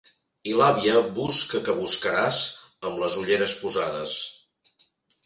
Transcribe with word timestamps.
I 0.51 0.53
l'àvia 0.59 1.01
busca 1.17 1.61
que 1.67 1.75
buscaràs, 1.79 2.39
amb 2.93 3.05
les 3.05 3.19
ulleres 3.25 3.55
posades. 3.61 4.15